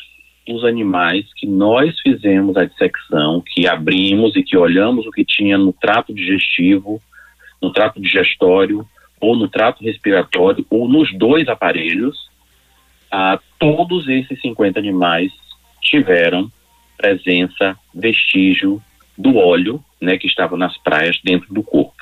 os 0.48 0.64
animais 0.64 1.26
que 1.36 1.46
nós 1.46 2.00
fizemos 2.00 2.56
a 2.56 2.66
dissecção, 2.66 3.44
que 3.46 3.68
abrimos 3.68 4.36
e 4.36 4.44
que 4.44 4.58
olhamos 4.58 5.06
o 5.06 5.12
que 5.12 5.26
tinha 5.26 5.58
no 5.58 5.74
trato 5.74 6.14
digestivo, 6.14 7.02
no 7.62 7.72
trato 7.72 8.02
digestório, 8.02 8.88
ou 9.20 9.36
no 9.36 9.48
trato 9.48 9.84
respiratório, 9.84 10.66
ou 10.70 10.88
nos 10.88 11.14
dois 11.18 11.48
aparelhos, 11.50 12.30
ah, 13.12 13.40
todos 13.60 14.08
esses 14.08 14.40
50 14.42 14.80
animais 14.80 15.32
tiveram 15.82 16.52
presença, 16.98 17.78
vestígio 17.94 18.82
do 19.18 19.38
óleo 19.38 19.84
né, 20.02 20.18
que 20.18 20.28
estava 20.28 20.58
nas 20.58 20.78
praias 20.78 21.20
dentro 21.24 21.54
do 21.54 21.64
corpo. 21.64 21.96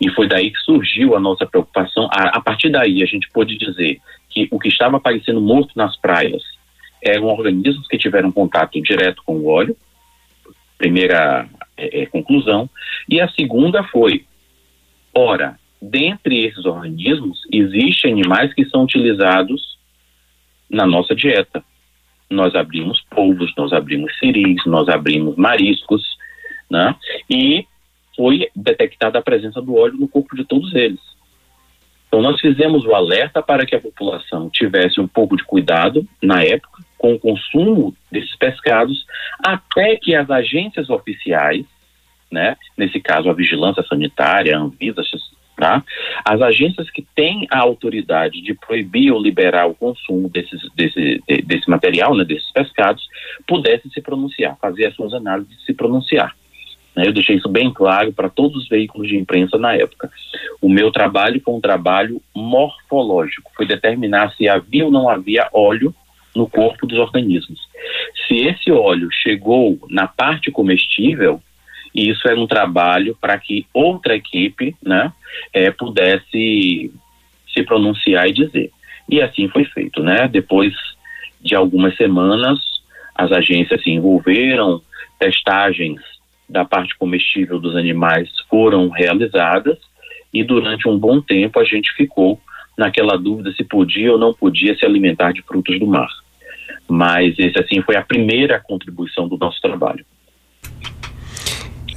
E 0.00 0.10
foi 0.10 0.28
daí 0.28 0.50
que 0.50 0.58
surgiu 0.58 1.16
a 1.16 1.20
nossa 1.20 1.46
preocupação. 1.46 2.08
A, 2.12 2.36
a 2.36 2.40
partir 2.40 2.70
daí, 2.70 3.02
a 3.02 3.06
gente 3.06 3.28
pôde 3.30 3.56
dizer 3.56 4.00
que 4.28 4.48
o 4.50 4.58
que 4.58 4.68
estava 4.68 4.98
aparecendo 4.98 5.40
morto 5.40 5.72
nas 5.74 5.96
praias 5.96 6.42
eram 7.02 7.26
organismos 7.26 7.86
que 7.88 7.98
tiveram 7.98 8.32
contato 8.32 8.80
direto 8.82 9.22
com 9.24 9.36
o 9.36 9.46
óleo, 9.46 9.76
primeira 10.76 11.48
é, 11.76 12.02
é, 12.02 12.06
conclusão. 12.06 12.68
E 13.08 13.20
a 13.20 13.28
segunda 13.30 13.82
foi: 13.84 14.24
ora, 15.14 15.58
dentre 15.80 16.44
esses 16.44 16.64
organismos, 16.64 17.40
existem 17.52 18.12
animais 18.12 18.52
que 18.52 18.64
são 18.66 18.84
utilizados 18.84 19.78
na 20.68 20.86
nossa 20.86 21.14
dieta. 21.14 21.64
Nós 22.28 22.54
abrimos 22.54 23.00
polvos, 23.10 23.52
nós 23.56 23.72
abrimos 23.72 24.16
siris, 24.18 24.64
nós 24.66 24.88
abrimos 24.88 25.36
mariscos, 25.36 26.02
né? 26.70 26.94
E 27.30 27.66
foi 28.16 28.48
detectada 28.54 29.18
a 29.18 29.22
presença 29.22 29.60
do 29.60 29.76
óleo 29.76 29.96
no 29.98 30.08
corpo 30.08 30.34
de 30.34 30.44
todos 30.44 30.74
eles. 30.74 31.00
Então 32.08 32.22
nós 32.22 32.40
fizemos 32.40 32.84
o 32.84 32.94
alerta 32.94 33.42
para 33.42 33.66
que 33.66 33.74
a 33.74 33.80
população 33.80 34.48
tivesse 34.48 35.00
um 35.00 35.06
pouco 35.06 35.36
de 35.36 35.44
cuidado 35.44 36.06
na 36.22 36.42
época 36.42 36.82
com 36.96 37.14
o 37.14 37.18
consumo 37.18 37.94
desses 38.10 38.34
pescados, 38.36 39.04
até 39.44 39.96
que 39.96 40.14
as 40.14 40.30
agências 40.30 40.88
oficiais, 40.88 41.66
né, 42.32 42.56
nesse 42.76 43.00
caso 43.00 43.28
a 43.28 43.34
vigilância 43.34 43.82
sanitária, 43.82 44.56
a 44.56 44.60
Anvisa, 44.60 45.02
tá, 45.56 45.82
as 46.24 46.40
agências 46.42 46.90
que 46.90 47.06
têm 47.14 47.46
a 47.50 47.58
autoridade 47.58 48.42
de 48.42 48.54
proibir 48.54 49.12
ou 49.12 49.20
liberar 49.20 49.66
o 49.66 49.74
consumo 49.74 50.28
desses, 50.28 50.60
desse, 50.74 51.22
desse 51.44 51.68
material, 51.68 52.14
né, 52.14 52.24
desses 52.24 52.50
pescados, 52.52 53.02
pudessem 53.46 53.90
se 53.90 54.00
pronunciar, 54.00 54.56
fazer 54.60 54.86
as 54.86 54.94
suas 54.94 55.14
análises 55.14 55.52
e 55.58 55.64
se 55.64 55.74
pronunciar. 55.74 56.36
Né? 56.94 57.06
Eu 57.06 57.12
deixei 57.12 57.36
isso 57.36 57.48
bem 57.48 57.72
claro 57.72 58.12
para 58.12 58.28
todos 58.28 58.62
os 58.62 58.68
veículos 58.68 59.08
de 59.08 59.16
imprensa 59.16 59.58
na 59.58 59.74
época. 59.74 60.10
O 60.60 60.68
meu 60.68 60.90
trabalho 60.90 61.40
foi 61.44 61.54
um 61.54 61.60
trabalho 61.60 62.20
morfológico, 62.34 63.50
foi 63.56 63.66
determinar 63.66 64.34
se 64.36 64.48
havia 64.48 64.84
ou 64.84 64.90
não 64.90 65.08
havia 65.08 65.48
óleo 65.52 65.94
no 66.34 66.48
corpo 66.48 66.86
dos 66.86 66.98
organismos. 66.98 67.58
Se 68.26 68.46
esse 68.46 68.70
óleo 68.70 69.08
chegou 69.10 69.78
na 69.88 70.06
parte 70.06 70.50
comestível, 70.50 71.40
isso 71.96 72.28
era 72.28 72.38
um 72.38 72.46
trabalho 72.46 73.16
para 73.20 73.38
que 73.38 73.66
outra 73.72 74.14
equipe 74.14 74.76
né, 74.82 75.12
é, 75.52 75.70
pudesse 75.70 76.92
se 77.52 77.62
pronunciar 77.62 78.28
e 78.28 78.32
dizer. 78.32 78.70
E 79.08 79.22
assim 79.22 79.48
foi 79.48 79.64
feito. 79.64 80.02
Né? 80.02 80.28
Depois 80.28 80.74
de 81.40 81.54
algumas 81.54 81.96
semanas, 81.96 82.58
as 83.14 83.32
agências 83.32 83.82
se 83.82 83.90
envolveram, 83.90 84.82
testagens 85.18 86.00
da 86.48 86.64
parte 86.64 86.96
comestível 86.96 87.58
dos 87.58 87.74
animais 87.76 88.28
foram 88.48 88.88
realizadas 88.88 89.78
e 90.32 90.44
durante 90.44 90.88
um 90.88 90.98
bom 90.98 91.20
tempo 91.20 91.58
a 91.58 91.64
gente 91.64 91.92
ficou 91.94 92.40
naquela 92.76 93.16
dúvida 93.16 93.52
se 93.52 93.64
podia 93.64 94.12
ou 94.12 94.18
não 94.18 94.34
podia 94.34 94.76
se 94.76 94.84
alimentar 94.84 95.32
de 95.32 95.42
frutos 95.42 95.78
do 95.78 95.86
mar. 95.86 96.10
Mas 96.86 97.36
esse 97.38 97.58
assim 97.58 97.80
foi 97.80 97.96
a 97.96 98.02
primeira 98.02 98.60
contribuição 98.60 99.26
do 99.26 99.38
nosso 99.38 99.60
trabalho. 99.60 100.04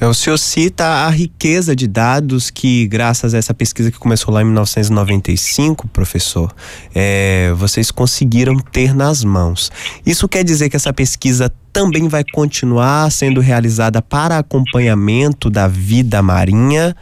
É, 0.02 0.08
o 0.08 0.14
senhor 0.14 0.38
cita 0.38 0.86
a 0.86 1.10
riqueza 1.10 1.76
de 1.76 1.86
dados 1.86 2.50
que, 2.50 2.88
graças 2.88 3.34
a 3.34 3.38
essa 3.38 3.54
pesquisa 3.54 3.92
que 3.92 4.00
começou 4.00 4.34
lá 4.34 4.42
em 4.42 4.46
1995, 4.46 5.90
professor, 5.90 6.56
é, 6.96 7.52
vocês 7.58 7.92
conseguiram 7.92 8.58
ter 8.58 8.96
nas 8.96 9.26
mãos. 9.26 9.70
Isso 10.06 10.28
quer 10.30 10.46
dizer 10.46 10.70
que 10.70 10.78
essa 10.78 10.94
pesquisa 10.94 11.52
também 11.74 12.08
vai 12.08 12.24
continuar 12.24 13.12
sendo 13.12 13.42
realizada 13.42 14.02
para 14.02 14.38
acompanhamento 14.38 15.50
da 15.50 15.68
vida 15.68 16.22
marinha 16.22 16.96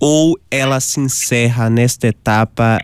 ou 0.00 0.36
ela 0.50 0.80
se 0.80 0.98
encerra 0.98 1.70
nesta 1.70 2.08
etapa 2.08 2.80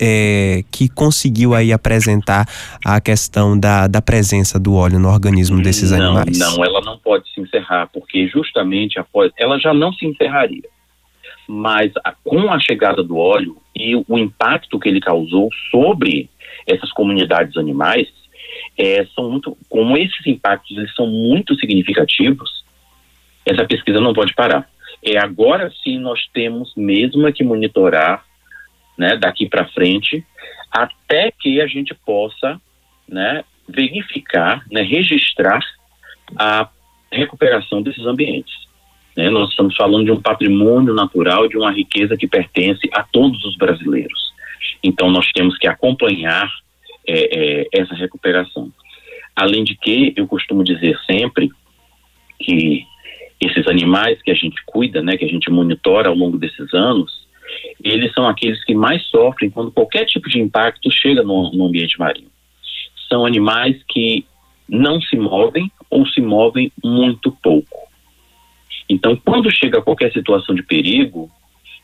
é, 0.00 0.62
que 0.70 0.88
conseguiu 0.88 1.54
aí 1.54 1.72
apresentar 1.72 2.46
a 2.84 3.00
questão 3.00 3.58
da, 3.58 3.86
da 3.86 4.00
presença 4.00 4.58
do 4.58 4.74
óleo 4.74 4.98
no 4.98 5.08
organismo 5.08 5.62
desses 5.62 5.90
não, 5.90 6.16
animais? 6.16 6.38
Não, 6.38 6.64
ela 6.64 6.80
não 6.80 6.98
pode 6.98 7.30
se 7.32 7.40
encerrar, 7.40 7.88
porque 7.92 8.28
justamente 8.28 8.98
após 8.98 9.32
ela 9.38 9.58
já 9.58 9.72
não 9.72 9.92
se 9.92 10.06
encerraria. 10.06 10.68
Mas 11.48 11.92
a, 12.04 12.12
com 12.24 12.50
a 12.50 12.58
chegada 12.58 13.02
do 13.02 13.16
óleo 13.16 13.56
e 13.74 13.94
o 13.96 14.18
impacto 14.18 14.78
que 14.78 14.88
ele 14.88 15.00
causou 15.00 15.48
sobre 15.70 16.28
essas 16.66 16.90
comunidades 16.92 17.56
animais, 17.56 18.08
é, 18.76 19.06
são 19.14 19.30
muito, 19.30 19.56
como 19.68 19.96
esses 19.96 20.26
impactos 20.26 20.76
eles 20.76 20.94
são 20.94 21.06
muito 21.06 21.54
significativos, 21.54 22.64
essa 23.44 23.64
pesquisa 23.64 24.00
não 24.00 24.12
pode 24.12 24.34
parar. 24.34 24.68
É 25.04 25.18
agora 25.18 25.70
sim 25.82 25.98
nós 25.98 26.20
temos 26.32 26.72
mesmo 26.76 27.32
que 27.32 27.44
monitorar 27.44 28.24
né, 28.96 29.16
daqui 29.16 29.48
para 29.48 29.68
frente, 29.68 30.24
até 30.70 31.30
que 31.30 31.60
a 31.60 31.66
gente 31.66 31.94
possa 31.94 32.60
né, 33.08 33.44
verificar, 33.68 34.64
né, 34.70 34.82
registrar 34.82 35.60
a 36.36 36.68
recuperação 37.12 37.82
desses 37.82 38.04
ambientes. 38.04 38.54
Né? 39.16 39.30
Nós 39.30 39.50
estamos 39.50 39.74
falando 39.76 40.04
de 40.04 40.12
um 40.12 40.20
patrimônio 40.20 40.94
natural, 40.94 41.48
de 41.48 41.56
uma 41.56 41.72
riqueza 41.72 42.16
que 42.16 42.26
pertence 42.26 42.88
a 42.92 43.02
todos 43.02 43.42
os 43.44 43.56
brasileiros. 43.56 44.32
Então, 44.82 45.10
nós 45.10 45.30
temos 45.32 45.56
que 45.58 45.66
acompanhar 45.66 46.50
é, 47.06 47.62
é, 47.62 47.66
essa 47.72 47.94
recuperação. 47.94 48.70
Além 49.34 49.64
de 49.64 49.76
que, 49.76 50.12
eu 50.16 50.26
costumo 50.26 50.64
dizer 50.64 50.98
sempre 51.06 51.50
que 52.40 52.84
esses 53.40 53.66
animais 53.68 54.20
que 54.22 54.30
a 54.30 54.34
gente 54.34 54.60
cuida, 54.64 55.02
né, 55.02 55.16
que 55.16 55.24
a 55.24 55.28
gente 55.28 55.50
monitora 55.50 56.08
ao 56.08 56.14
longo 56.14 56.38
desses 56.38 56.72
anos, 56.72 57.25
eles 57.82 58.12
são 58.12 58.28
aqueles 58.28 58.62
que 58.64 58.74
mais 58.74 59.02
sofrem 59.06 59.50
quando 59.50 59.70
qualquer 59.70 60.04
tipo 60.06 60.28
de 60.28 60.40
impacto 60.40 60.90
chega 60.90 61.22
no, 61.22 61.50
no 61.52 61.66
ambiente 61.66 61.98
marinho. 61.98 62.30
São 63.08 63.24
animais 63.24 63.76
que 63.88 64.24
não 64.68 65.00
se 65.00 65.16
movem 65.16 65.70
ou 65.90 66.06
se 66.06 66.20
movem 66.20 66.72
muito 66.82 67.30
pouco. 67.42 67.86
Então, 68.88 69.16
quando 69.16 69.50
chega 69.50 69.82
qualquer 69.82 70.12
situação 70.12 70.54
de 70.54 70.62
perigo, 70.62 71.30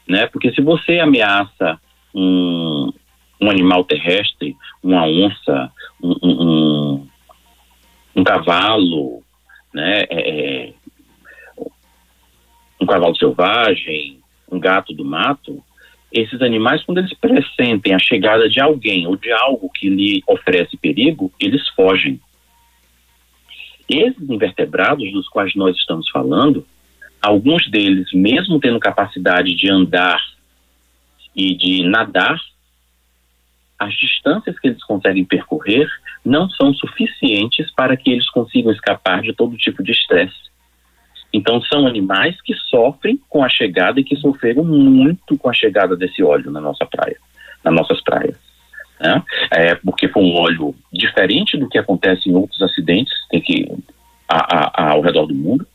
né, 0.06 0.26
porque 0.26 0.52
se 0.52 0.60
você 0.60 0.98
ameaça 0.98 1.80
um, 2.14 2.92
um 3.40 3.50
animal 3.50 3.84
terrestre, 3.84 4.56
uma 4.82 5.06
onça, 5.06 5.70
um, 6.02 6.16
um, 6.22 7.06
um 8.16 8.24
cavalo, 8.24 9.22
né, 9.72 10.04
é, 10.10 10.30
é, 10.68 10.72
um 12.80 12.86
cavalo 12.86 13.16
selvagem, 13.16 14.21
um 14.52 14.60
gato 14.60 14.92
do 14.92 15.04
mato, 15.04 15.62
esses 16.12 16.42
animais, 16.42 16.84
quando 16.84 16.98
eles 16.98 17.14
pressentem 17.14 17.94
a 17.94 17.98
chegada 17.98 18.48
de 18.48 18.60
alguém 18.60 19.06
ou 19.06 19.16
de 19.16 19.32
algo 19.32 19.70
que 19.70 19.88
lhe 19.88 20.22
oferece 20.26 20.76
perigo, 20.76 21.32
eles 21.40 21.66
fogem. 21.70 22.20
Esses 23.88 24.28
invertebrados 24.28 25.10
dos 25.10 25.28
quais 25.28 25.54
nós 25.54 25.76
estamos 25.76 26.08
falando, 26.10 26.66
alguns 27.20 27.68
deles, 27.70 28.12
mesmo 28.12 28.60
tendo 28.60 28.78
capacidade 28.78 29.54
de 29.54 29.70
andar 29.70 30.20
e 31.34 31.54
de 31.54 31.82
nadar, 31.88 32.38
as 33.78 33.94
distâncias 33.94 34.58
que 34.60 34.68
eles 34.68 34.84
conseguem 34.84 35.24
percorrer 35.24 35.88
não 36.24 36.48
são 36.50 36.72
suficientes 36.74 37.70
para 37.72 37.96
que 37.96 38.10
eles 38.10 38.28
consigam 38.30 38.70
escapar 38.70 39.22
de 39.22 39.32
todo 39.32 39.56
tipo 39.56 39.82
de 39.82 39.92
estresse. 39.92 40.52
Então, 41.32 41.60
são 41.62 41.86
animais 41.86 42.40
que 42.42 42.54
sofrem 42.54 43.18
com 43.28 43.42
a 43.42 43.48
chegada 43.48 43.98
e 44.00 44.04
que 44.04 44.16
sofreram 44.16 44.64
muito 44.64 45.36
com 45.38 45.48
a 45.48 45.54
chegada 45.54 45.96
desse 45.96 46.22
óleo 46.22 46.50
na 46.50 46.60
nossa 46.60 46.84
praia, 46.84 47.16
nas 47.64 47.74
nossas 47.74 48.02
praias. 48.02 48.36
Né? 49.00 49.22
É, 49.50 49.74
porque 49.76 50.08
foi 50.08 50.22
um 50.22 50.34
óleo 50.34 50.74
diferente 50.92 51.56
do 51.56 51.68
que 51.68 51.78
acontece 51.78 52.28
em 52.28 52.34
outros 52.34 52.60
acidentes 52.62 53.12
tem 53.30 53.40
que, 53.40 53.66
a, 54.28 54.36
a, 54.36 54.70
a, 54.74 54.90
ao 54.92 55.00
redor 55.00 55.26
do 55.26 55.34
mundo. 55.34 55.66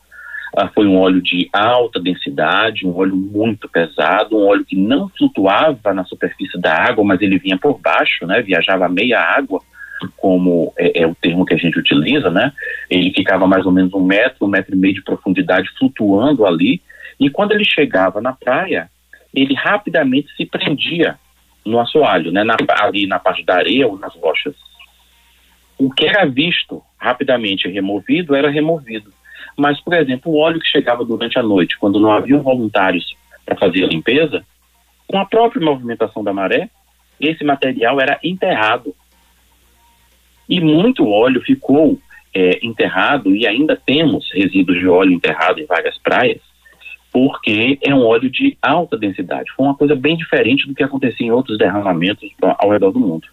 Ah, 0.56 0.68
foi 0.68 0.86
um 0.86 0.98
óleo 0.98 1.20
de 1.20 1.48
alta 1.52 2.00
densidade, 2.00 2.86
um 2.86 2.96
óleo 2.96 3.14
muito 3.14 3.68
pesado, 3.68 4.36
um 4.36 4.46
óleo 4.46 4.64
que 4.64 4.76
não 4.76 5.08
flutuava 5.10 5.92
na 5.92 6.04
superfície 6.04 6.58
da 6.58 6.74
água, 6.74 7.04
mas 7.04 7.20
ele 7.20 7.38
vinha 7.38 7.58
por 7.58 7.78
baixo, 7.78 8.26
né? 8.26 8.40
viajava 8.40 8.88
meia 8.88 9.20
água 9.20 9.60
como 10.16 10.72
é, 10.78 11.02
é, 11.02 11.06
o 11.06 11.14
termo 11.14 11.44
que 11.44 11.54
a 11.54 11.58
gente 11.58 11.78
utiliza, 11.78 12.30
né? 12.30 12.52
Ele 12.90 13.12
ficava 13.12 13.46
mais 13.46 13.66
ou 13.66 13.72
menos 13.72 13.92
um 13.94 14.02
metro, 14.02 14.46
um 14.46 14.48
metro 14.48 14.74
e 14.74 14.78
meio 14.78 14.94
de 14.94 15.02
profundidade 15.02 15.68
flutuando 15.78 16.46
ali, 16.46 16.80
e 17.18 17.28
quando 17.30 17.52
ele 17.52 17.64
chegava 17.64 18.20
na 18.20 18.32
praia, 18.32 18.90
ele 19.34 19.54
rapidamente 19.54 20.34
se 20.36 20.46
prendia 20.46 21.18
no 21.64 21.80
assoalho, 21.80 22.32
né? 22.32 22.44
Na, 22.44 22.56
ali 22.80 23.06
na 23.06 23.18
parte 23.18 23.44
da 23.44 23.56
areia 23.56 23.86
ou 23.86 23.98
nas 23.98 24.14
rochas. 24.14 24.54
O 25.78 25.90
que 25.90 26.06
era 26.06 26.26
visto 26.26 26.82
rapidamente 26.98 27.68
removido 27.68 28.34
era 28.34 28.50
removido. 28.50 29.12
Mas, 29.56 29.80
por 29.80 29.94
exemplo, 29.94 30.32
o 30.32 30.38
óleo 30.38 30.60
que 30.60 30.66
chegava 30.66 31.04
durante 31.04 31.38
a 31.38 31.42
noite, 31.42 31.78
quando 31.78 32.00
não 32.00 32.12
haviam 32.12 32.42
voluntários 32.42 33.16
para 33.44 33.56
fazer 33.56 33.84
a 33.84 33.88
limpeza, 33.88 34.44
com 35.06 35.18
a 35.18 35.26
própria 35.26 35.64
movimentação 35.64 36.22
da 36.22 36.32
maré, 36.32 36.68
esse 37.20 37.42
material 37.42 38.00
era 38.00 38.18
enterrado 38.22 38.94
e 40.48 40.60
muito 40.60 41.06
óleo 41.06 41.40
ficou 41.42 41.98
é, 42.34 42.58
enterrado, 42.62 43.34
e 43.34 43.46
ainda 43.46 43.76
temos 43.76 44.30
resíduos 44.32 44.78
de 44.78 44.86
óleo 44.86 45.12
enterrado 45.12 45.60
em 45.60 45.66
várias 45.66 45.98
praias, 45.98 46.40
porque 47.12 47.78
é 47.82 47.94
um 47.94 48.04
óleo 48.04 48.30
de 48.30 48.56
alta 48.62 48.96
densidade. 48.96 49.50
Foi 49.56 49.66
uma 49.66 49.74
coisa 49.74 49.94
bem 49.94 50.16
diferente 50.16 50.66
do 50.66 50.74
que 50.74 50.82
acontecia 50.82 51.26
em 51.26 51.30
outros 51.30 51.58
derramamentos 51.58 52.28
ao 52.58 52.70
redor 52.70 52.90
do 52.92 53.00
mundo. 53.00 53.26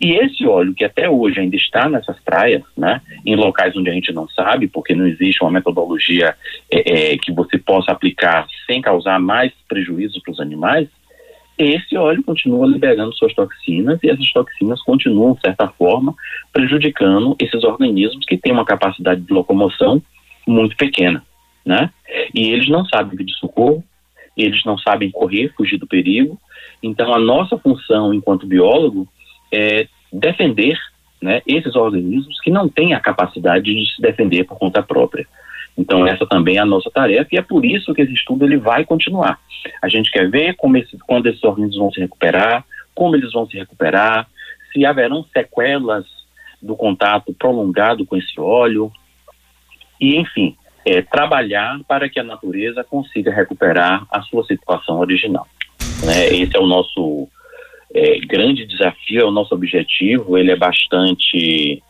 E 0.00 0.12
esse 0.12 0.46
óleo 0.46 0.74
que 0.74 0.84
até 0.84 1.08
hoje 1.08 1.40
ainda 1.40 1.56
está 1.56 1.88
nessas 1.88 2.18
praias, 2.20 2.62
né, 2.76 3.00
em 3.26 3.36
locais 3.36 3.76
onde 3.76 3.90
a 3.90 3.92
gente 3.92 4.12
não 4.12 4.28
sabe, 4.28 4.66
porque 4.66 4.94
não 4.94 5.06
existe 5.06 5.42
uma 5.42 5.50
metodologia 5.50 6.34
é, 6.70 7.12
é, 7.12 7.18
que 7.18 7.32
você 7.32 7.58
possa 7.58 7.92
aplicar 7.92 8.46
sem 8.66 8.80
causar 8.80 9.18
mais 9.20 9.52
prejuízo 9.68 10.20
para 10.22 10.32
os 10.32 10.40
animais, 10.40 10.88
esse 11.58 11.96
óleo 11.96 12.22
continua 12.22 12.66
liberando 12.66 13.14
suas 13.14 13.34
toxinas 13.34 13.98
e 14.02 14.10
essas 14.10 14.30
toxinas 14.32 14.82
continuam, 14.82 15.34
de 15.34 15.40
certa 15.40 15.68
forma, 15.68 16.14
prejudicando 16.52 17.36
esses 17.38 17.62
organismos 17.62 18.24
que 18.24 18.36
têm 18.36 18.52
uma 18.52 18.64
capacidade 18.64 19.20
de 19.20 19.32
locomoção 19.32 20.02
muito 20.46 20.76
pequena, 20.76 21.24
né? 21.64 21.90
E 22.34 22.50
eles 22.50 22.68
não 22.68 22.84
sabem 22.86 23.16
pedir 23.16 23.34
socorro, 23.34 23.84
eles 24.36 24.64
não 24.64 24.78
sabem 24.78 25.10
correr, 25.10 25.52
fugir 25.56 25.78
do 25.78 25.86
perigo. 25.86 26.38
Então, 26.82 27.12
a 27.12 27.18
nossa 27.18 27.58
função 27.58 28.12
enquanto 28.12 28.46
biólogo 28.46 29.06
é 29.52 29.86
defender 30.12 30.78
né, 31.22 31.40
esses 31.46 31.76
organismos 31.76 32.40
que 32.40 32.50
não 32.50 32.68
têm 32.68 32.94
a 32.94 33.00
capacidade 33.00 33.72
de 33.72 33.94
se 33.94 34.02
defender 34.02 34.44
por 34.44 34.58
conta 34.58 34.82
própria. 34.82 35.26
Então 35.76 36.06
essa 36.06 36.26
também 36.26 36.56
é 36.56 36.60
a 36.60 36.66
nossa 36.66 36.90
tarefa 36.90 37.28
e 37.32 37.38
é 37.38 37.42
por 37.42 37.64
isso 37.64 37.94
que 37.94 38.02
esse 38.02 38.12
estudo 38.12 38.44
ele 38.44 38.58
vai 38.58 38.84
continuar. 38.84 39.38
A 39.80 39.88
gente 39.88 40.10
quer 40.10 40.30
ver 40.30 40.54
como 40.56 40.76
esse, 40.76 40.96
quando 41.06 41.26
esses 41.26 41.42
organismos 41.42 41.78
vão 41.78 41.90
se 41.90 42.00
recuperar, 42.00 42.64
como 42.94 43.16
eles 43.16 43.32
vão 43.32 43.46
se 43.46 43.56
recuperar, 43.56 44.28
se 44.72 44.84
haverão 44.84 45.24
sequelas 45.32 46.04
do 46.60 46.76
contato 46.76 47.34
prolongado 47.34 48.04
com 48.06 48.16
esse 48.16 48.38
óleo 48.38 48.92
e 50.00 50.16
enfim 50.16 50.56
é, 50.84 51.00
trabalhar 51.02 51.80
para 51.86 52.08
que 52.08 52.18
a 52.18 52.24
natureza 52.24 52.84
consiga 52.84 53.32
recuperar 53.32 54.06
a 54.10 54.20
sua 54.22 54.44
situação 54.44 54.98
original. 54.98 55.46
Né? 56.04 56.26
Esse 56.28 56.56
é 56.56 56.60
o 56.60 56.66
nosso 56.66 57.28
é, 57.94 58.18
grande 58.20 58.66
desafio, 58.66 59.20
é 59.20 59.24
o 59.24 59.30
nosso 59.30 59.54
objetivo. 59.54 60.36
Ele 60.36 60.50
é 60.50 60.56
bastante, 60.56 61.82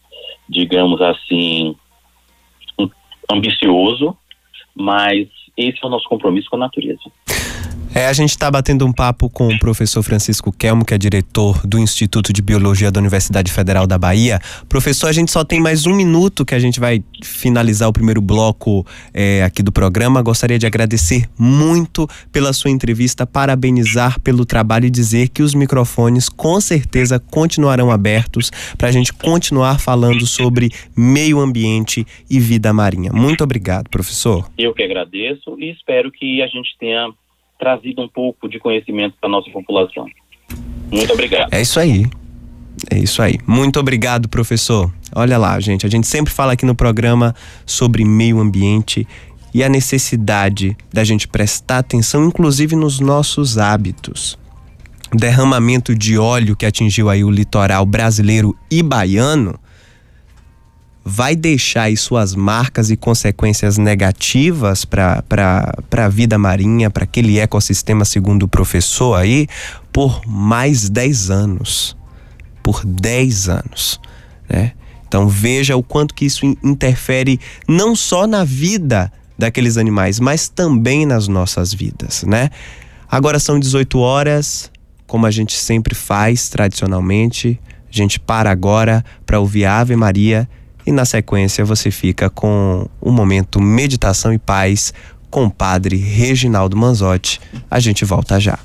digamos 0.49 1.01
assim, 1.01 1.75
ambicioso, 3.31 4.17
mas 4.75 5.29
esse 5.57 5.79
é 5.83 5.87
o 5.87 5.91
nosso 5.91 6.09
compromisso 6.09 6.49
com 6.49 6.57
a 6.57 6.61
natureza. 6.61 7.03
É, 7.95 8.07
a 8.07 8.13
gente 8.15 8.31
está 8.31 8.51
batendo 8.51 8.87
um 8.87 8.93
papo 8.93 9.29
com 9.29 9.49
o 9.49 9.59
professor 9.59 10.03
Francisco 10.03 10.51
Kelmo, 10.51 10.83
que 10.83 10.95
é 10.95 10.99
diretor 10.99 11.67
do 11.67 11.79
Instituto 11.79 12.33
de 12.33 12.41
Biologia 12.41 12.91
da 12.91 12.99
Universidade 12.99 13.53
Federal 13.53 13.87
da 13.87 13.99
Bahia. 13.99 14.41
Professor, 14.67 15.09
a 15.09 15.13
gente 15.13 15.31
só 15.31 15.45
tem 15.45 15.61
mais 15.61 15.85
um 15.85 15.95
minuto 15.95 16.43
que 16.43 16.55
a 16.55 16.59
gente 16.59 16.81
vai 16.81 17.05
finalizar 17.23 17.91
o 17.91 17.93
primeiro 17.93 18.23
bloco 18.23 18.87
é, 19.13 19.43
aqui 19.43 19.63
do 19.63 19.71
programa. 19.71 20.23
Gostaria 20.23 20.59
de 20.59 20.67
agradecer 20.67 21.29
muito 21.39 22.09
pela 22.33 22.55
sua 22.55 22.71
entrevista, 22.71 23.27
parabenizar 23.27 24.19
pelo 24.21 24.47
trabalho 24.47 24.87
e 24.87 24.91
dizer 24.91 25.29
que 25.29 25.43
os 25.43 25.55
microfones 25.55 26.31
com 26.31 26.59
certeza 26.63 27.21
continuarão 27.21 27.91
abertos 27.91 28.51
para 28.79 28.89
a 28.89 28.93
gente 28.93 29.13
continuar 29.13 29.79
falando 29.79 30.27
sobre 30.27 30.71
meio 30.97 31.39
ambiente 31.41 32.07
e 32.31 32.41
vida 32.41 32.73
marinha. 32.73 33.13
Muito 33.13 33.45
obrigado, 33.45 33.91
professor. 33.91 34.51
Eu 34.57 34.73
que 34.73 34.83
agradeço 34.83 35.59
e 35.59 35.71
espero 35.71 36.11
que 36.11 36.41
a 36.41 36.47
gente 36.47 36.75
tenha 36.81 37.13
trazido 37.63 38.03
um 38.03 38.09
pouco 38.09 38.49
de 38.49 38.59
conhecimento 38.59 39.15
para 39.21 39.31
nossa 39.31 39.49
população. 39.53 40.05
Muito 40.91 41.13
obrigado. 41.13 41.55
É 41.55 41.63
isso 41.63 41.79
aí. 41.79 42.05
É 42.91 42.99
isso 42.99 43.23
aí. 43.23 43.39
Muito 43.47 43.79
obrigado, 43.79 44.29
professor. 44.29 44.93
Olha 45.15 45.39
lá, 45.39 45.61
gente, 45.61 45.87
a 45.87 45.89
gente 45.89 46.09
sempre 46.09 46.33
fala 46.33 46.55
aqui 46.55 46.67
no 46.67 46.75
programa 46.75 47.33
sobre 47.65 48.05
meio 48.05 48.41
ambiente 48.41 49.07
e 49.55 49.63
a 49.63 49.69
necessidade 49.69 50.77
da 50.93 51.05
gente 51.05 51.29
prestar 51.29 51.79
atenção, 51.79 52.25
inclusive 52.25 52.75
nos 52.75 52.99
nossos 52.99 53.59
hábitos. 53.59 54.37
Derramamento 55.15 55.95
de 55.95 56.19
óleo 56.19 56.57
que 56.57 56.67
atingiu 56.67 57.09
aí 57.09 57.23
o 57.23 57.31
litoral 57.31 57.87
brasileiro 57.87 58.57
e 58.69 58.83
baiano 58.83 59.57
vai 61.05 61.35
deixar 61.35 61.85
aí 61.85 61.97
suas 61.97 62.35
marcas 62.35 62.91
e 62.91 62.97
consequências 62.97 63.77
negativas 63.79 64.85
para 64.85 65.23
a 65.91 66.09
vida 66.09 66.39
marinha, 66.39 66.91
para 66.91 67.05
aquele 67.05 67.39
ecossistema, 67.39 68.05
segundo 68.05 68.45
o 68.45 68.49
professor 68.49 69.15
aí, 69.15 69.49
por 69.93 70.27
mais 70.27 70.89
10 70.89 71.31
anos. 71.31 71.97
Por 72.63 72.85
10 72.85 73.49
anos, 73.49 74.01
né? 74.49 74.73
Então 75.09 75.29
veja 75.29 75.77
o 75.77 75.83
quanto 75.83 76.15
que 76.15 76.25
isso 76.25 76.47
interfere 76.63 77.39
não 77.69 77.95
só 77.95 78.27
na 78.27 78.45
vida 78.45 79.13
daqueles 79.37 79.77
animais, 79.77 80.21
mas 80.21 80.49
também 80.49 81.05
nas 81.05 81.27
nossas 81.29 81.75
vidas, 81.75 82.23
né? 82.23 82.49
Agora 83.11 83.39
são 83.39 83.59
18 83.59 83.99
horas, 83.99 84.71
como 85.07 85.27
a 85.27 85.31
gente 85.31 85.55
sempre 85.55 85.95
faz 85.95 86.49
tradicionalmente. 86.49 87.61
A 87.93 87.95
gente 87.95 88.19
para 88.19 88.51
agora 88.51 89.05
para 89.27 89.39
ouvir 89.39 89.67
a 89.67 89.81
Ave 89.81 89.97
Maria 89.97 90.49
e 90.87 90.93
na 90.93 91.05
sequência 91.05 91.65
você 91.65 91.91
fica 91.91 92.29
com 92.29 92.89
o 93.01 93.11
momento 93.11 93.61
Meditação 93.61 94.33
e 94.33 94.39
Paz 94.39 94.93
com 95.31 95.47
o 95.47 95.51
Padre 95.51 95.97
Reginaldo 95.97 96.77
Manzotti. 96.77 97.41
A 97.71 97.81
gente 97.81 98.05
volta 98.05 98.39
já. 98.39 98.59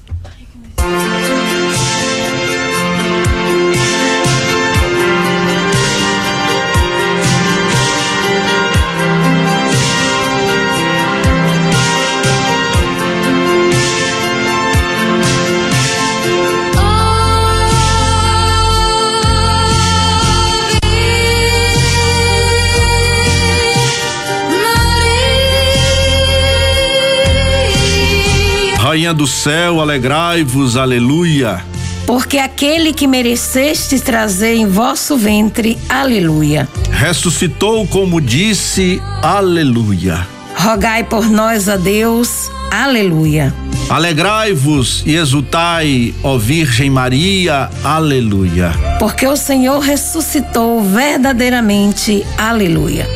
Rainha 28.97 29.13
do 29.13 29.27
céu, 29.27 29.79
alegrai-vos, 29.79 30.75
aleluia. 30.75 31.63
Porque 32.07 32.39
aquele 32.39 32.91
que 32.91 33.05
mereceste 33.05 33.99
trazer 33.99 34.55
em 34.55 34.65
vosso 34.65 35.15
ventre, 35.15 35.77
aleluia. 35.87 36.67
Ressuscitou 36.89 37.85
como 37.85 38.19
disse, 38.19 38.99
aleluia. 39.21 40.27
Rogai 40.55 41.03
por 41.03 41.29
nós 41.29 41.69
a 41.69 41.77
Deus, 41.77 42.49
aleluia. 42.71 43.53
Alegrai-vos 43.87 45.03
e 45.05 45.15
exultai, 45.15 46.15
ó 46.23 46.35
Virgem 46.39 46.89
Maria, 46.89 47.69
aleluia. 47.83 48.71
Porque 48.97 49.27
o 49.27 49.37
Senhor 49.37 49.77
ressuscitou 49.77 50.81
verdadeiramente, 50.81 52.25
aleluia. 52.35 53.07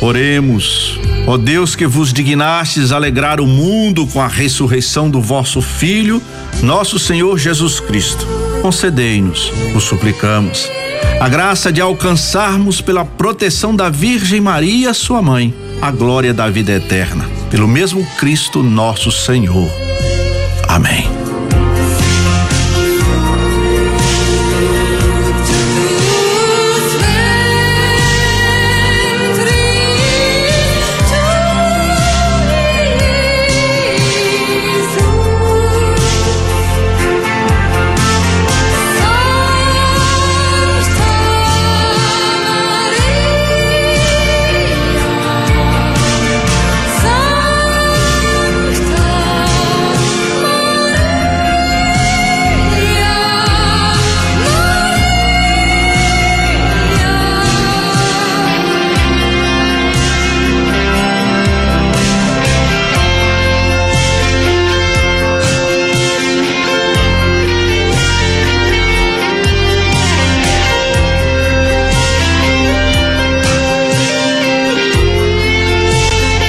Oremos. 0.00 0.98
Ó 1.28 1.36
Deus 1.36 1.76
que 1.76 1.86
vos 1.86 2.10
dignastes 2.10 2.90
alegrar 2.90 3.38
o 3.38 3.46
mundo 3.46 4.06
com 4.06 4.18
a 4.18 4.26
ressurreição 4.26 5.10
do 5.10 5.20
vosso 5.20 5.60
Filho, 5.60 6.22
nosso 6.62 6.98
Senhor 6.98 7.36
Jesus 7.36 7.80
Cristo, 7.80 8.26
concedei-nos, 8.62 9.52
o 9.74 9.78
suplicamos, 9.78 10.70
a 11.20 11.28
graça 11.28 11.70
de 11.70 11.82
alcançarmos 11.82 12.80
pela 12.80 13.04
proteção 13.04 13.76
da 13.76 13.90
Virgem 13.90 14.40
Maria, 14.40 14.94
sua 14.94 15.20
mãe, 15.20 15.54
a 15.82 15.90
glória 15.90 16.32
da 16.32 16.48
vida 16.48 16.72
eterna. 16.72 17.28
Pelo 17.50 17.68
mesmo 17.68 18.06
Cristo 18.16 18.62
nosso 18.62 19.12
Senhor. 19.12 19.70
Amém. 20.66 21.17